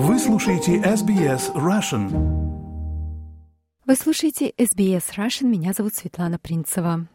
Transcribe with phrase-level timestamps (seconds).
[0.00, 2.08] Вы слушаете SBS Russian.
[3.84, 5.46] Вы слушаете SBS Russian.
[5.46, 7.08] Меня зовут Светлана Принцева.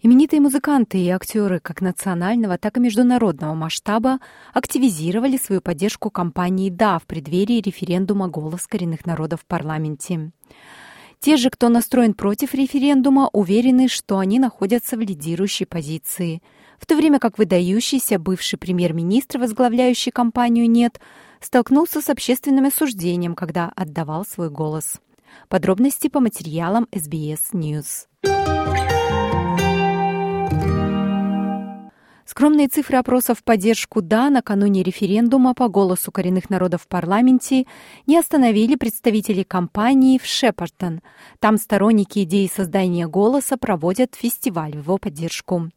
[0.00, 4.18] Именитые музыканты и актеры как национального, так и международного масштаба
[4.54, 10.30] активизировали свою поддержку кампании «Да» в преддверии референдума «Голос коренных народов» в парламенте.
[11.20, 16.42] Те же, кто настроен против референдума, уверены, что они находятся в лидирующей позиции,
[16.82, 21.00] в то время как выдающийся бывший премьер-министр, возглавляющий кампанию «Нет»,
[21.40, 24.96] столкнулся с общественным осуждением, когда отдавал свой голос.
[25.48, 28.08] Подробности по материалам SBS News.
[32.32, 37.66] Скромные цифры опросов в поддержку «да» накануне референдума по голосу коренных народов в парламенте
[38.06, 41.02] не остановили представителей компании в Шепартон.
[41.40, 45.68] Там сторонники идеи создания голоса проводят фестиваль в его поддержку.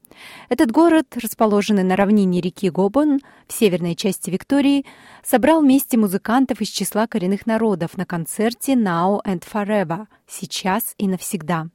[0.47, 3.19] Этот город, расположенный на равнине реки Гобон
[3.49, 4.85] в северной части Виктории,
[5.25, 11.67] собрал вместе музыкантов из числа коренных народов на концерте «Now and Forever»– «Сейчас и навсегда».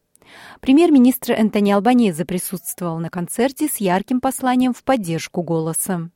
[0.60, 6.10] Премьер-министр Энтони Албанезе присутствовал на концерте с ярким посланием в поддержку голоса.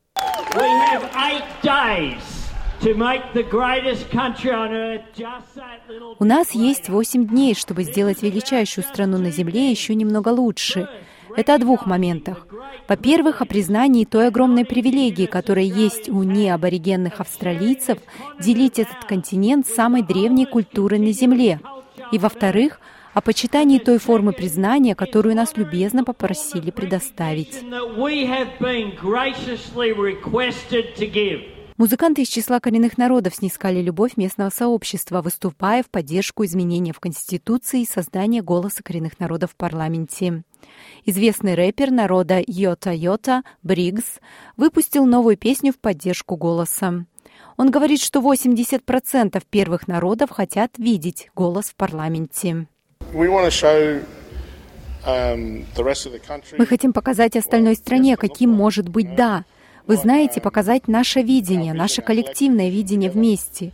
[6.18, 10.88] У нас есть восемь дней, чтобы сделать величайшую страну на Земле еще немного лучше.
[11.36, 12.46] Это о двух моментах.
[12.86, 17.98] Во-первых, о признании той огромной привилегии, которая есть у неаборигенных австралийцев,
[18.38, 21.60] делить этот континент самой древней культурой на Земле.
[22.12, 22.80] И во-вторых,
[23.14, 27.62] о почитании той формы признания, которую нас любезно попросили предоставить.
[31.76, 37.82] Музыканты из числа коренных народов снискали любовь местного сообщества, выступая в поддержку изменения в Конституции
[37.82, 40.44] и создания голоса коренных народов в парламенте.
[41.04, 44.20] Известный рэпер народа Йота Йота Бригс
[44.56, 47.06] выпустил новую песню в поддержку голоса.
[47.56, 52.68] Он говорит, что 80% первых народов хотят видеть голос в парламенте.
[55.06, 55.64] Um,
[56.58, 59.44] Мы хотим показать остальной стране, каким может быть «да».
[59.86, 63.72] Вы знаете, показать наше видение, наше коллективное видение вместе.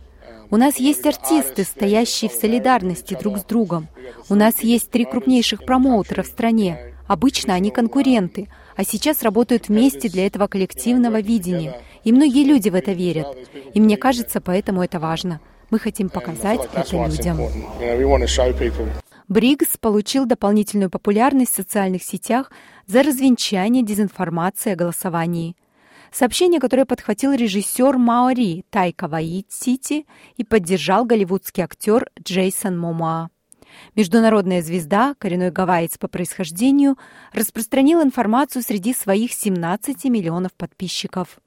[0.49, 3.87] У нас есть артисты, стоящие в солидарности друг с другом.
[4.29, 6.93] У нас есть три крупнейших промоутера в стране.
[7.07, 11.81] Обычно они конкуренты, а сейчас работают вместе для этого коллективного видения.
[12.03, 13.37] И многие люди в это верят.
[13.73, 15.39] И мне кажется, поэтому это важно.
[15.69, 17.39] Мы хотим показать это людям.
[19.31, 22.51] Бриггс получил дополнительную популярность в социальных сетях
[22.85, 25.55] за развенчание дезинформации о голосовании.
[26.11, 30.05] Сообщение, которое подхватил режиссер Маори Тайка Ваитити
[30.35, 33.29] и поддержал голливудский актер Джейсон Мома.
[33.95, 36.97] Международная звезда, коренной гавайец по происхождению,
[37.31, 41.39] распространил информацию среди своих 17 миллионов подписчиков.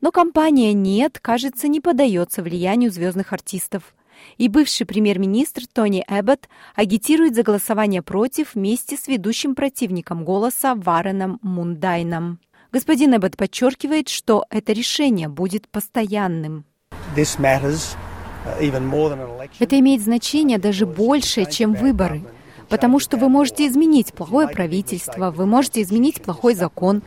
[0.00, 3.94] Но компания «Нет», кажется, не поддается влиянию звездных артистов
[4.38, 11.38] и бывший премьер-министр Тони Эббот агитирует за голосование против вместе с ведущим противником голоса Вареном
[11.42, 12.40] Мундайном.
[12.72, 16.64] Господин Эббот подчеркивает, что это решение будет постоянным.
[18.44, 22.22] Uh, это имеет значение даже больше, чем выборы,
[22.68, 27.02] потому что вы можете изменить плохое правительство, вы можете изменить плохой закон,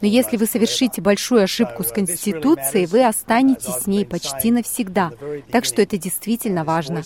[0.00, 5.12] но если вы совершите большую ошибку с Конституцией, вы останетесь с ней почти навсегда.
[5.50, 7.02] Так что это действительно важно.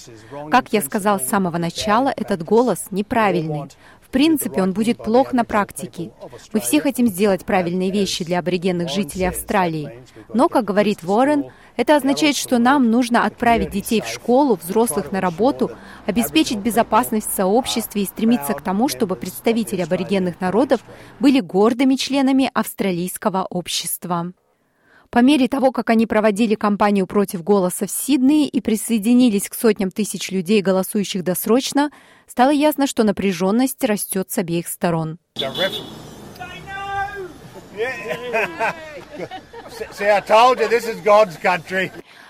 [0.50, 3.68] Как я сказал с самого начала, этот голос неправильный.
[4.14, 6.12] Принципе, он будет плох на практике.
[6.52, 9.90] Мы все хотим сделать правильные вещи для аборигенных жителей Австралии.
[10.32, 15.20] Но, как говорит Уоррен, это означает, что нам нужно отправить детей в школу, взрослых на
[15.20, 15.72] работу,
[16.06, 20.84] обеспечить безопасность в сообществе и стремиться к тому, чтобы представители аборигенных народов
[21.18, 24.32] были гордыми членами австралийского общества.
[25.14, 29.92] По мере того, как они проводили кампанию против голоса в Сиднее и присоединились к сотням
[29.92, 31.92] тысяч людей, голосующих досрочно,
[32.26, 35.18] стало ясно, что напряженность растет с обеих сторон.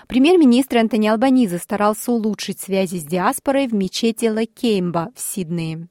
[0.07, 5.87] Премьер-министр Антони Албаниза старался улучшить связи с диаспорой в мечети Лакеймба в Сиднее.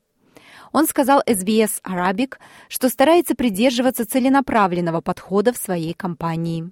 [0.70, 2.34] Он сказал SBS Arabic,
[2.68, 6.70] что старается придерживаться целенаправленного подхода в своей кампании.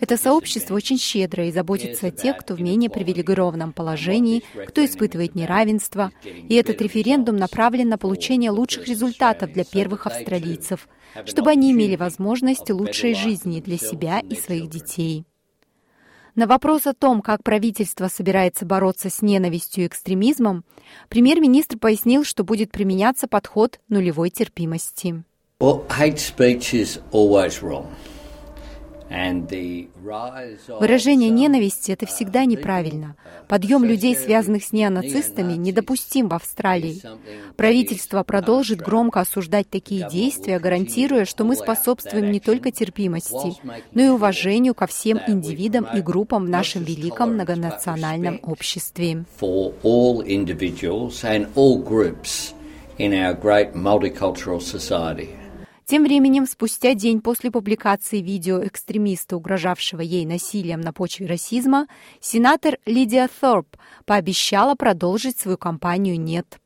[0.00, 5.34] Это сообщество очень щедрое и заботится о тех, кто в менее привилегированном положении, кто испытывает
[5.34, 6.12] неравенство.
[6.24, 10.88] И этот референдум направлен на получение лучших результатов для первых австралийцев,
[11.24, 15.24] чтобы они имели возможность лучшей жизни для себя и своих детей.
[16.34, 20.64] На вопрос о том, как правительство собирается бороться с ненавистью и экстремизмом,
[21.08, 25.24] премьер-министр пояснил, что будет применяться подход нулевой терпимости.
[25.62, 27.86] Well, hate speech is always wrong.
[30.80, 33.14] Выражение ненависти— это всегда неправильно.
[33.46, 37.00] Подъем людей, связанных с неонацистами, недопустим в Австралии.
[37.56, 43.54] Правительство продолжит громко осуждать такие действия, гарантируя, что мы способствуем не только терпимости,
[43.92, 49.24] но и уважению ко всем индивидам и группам в нашем великом многонациональном обществе.
[52.98, 55.41] in our great multicultural society.
[55.92, 61.86] Тем временем, спустя день после публикации видео экстремиста, угрожавшего ей насилием на почве расизма,
[62.18, 66.58] сенатор Лидия Thorpe пообещала продолжить свою кампанию «Нет».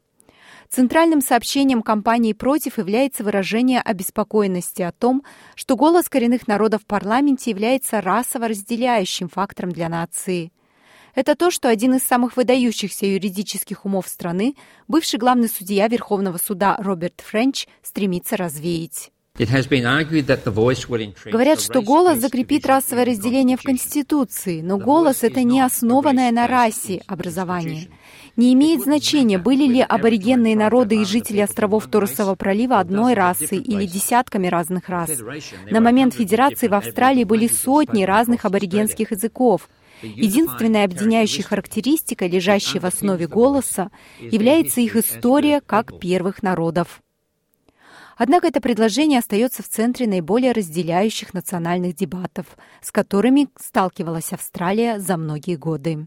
[0.71, 5.25] Центральным сообщением кампании «Против» является выражение обеспокоенности о том,
[5.57, 10.53] что голос коренных народов в парламенте является расово разделяющим фактором для нации.
[11.17, 14.55] Это то, что один из самых выдающихся юридических умов страны,
[14.87, 19.11] бывший главный судья Верховного суда Роберт Френч, стремится развеять.
[21.27, 27.03] Говорят, что голос закрепит расовое разделение в Конституции, но голос— это не основанное на расе
[27.07, 27.89] образование.
[28.37, 33.87] Не имеет значения, были ли аборигенные народы и жители островов Торосового пролива одной расы или
[33.87, 35.11] десятками разных рас.
[35.71, 39.69] На момент Федерации в Австралии были сотни разных аборигенских языков.
[40.03, 43.91] Единственная объединяющая характеристика, лежащая в основе голоса,
[44.21, 47.01] является их история как первых народов.
[48.17, 52.47] Однако это предложение остается в центре наиболее разделяющих национальных дебатов,
[52.81, 56.07] с которыми сталкивалась Австралия за многие годы.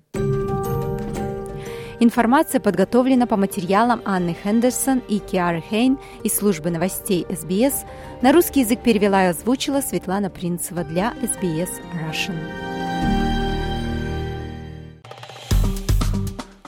[2.02, 7.84] Информация подготовлена по материалам Анны Хендерсон и Киары Хейн из службы новостей СБС.
[8.22, 12.38] На русский язык перевела и озвучила Светлана Принцева для СБС Russian.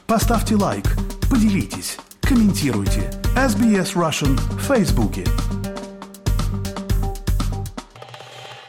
[0.05, 0.97] Поставьте лайк,
[1.29, 3.20] поделитесь, комментируйте.
[3.35, 5.50] SBS Russian в Фейсбуке.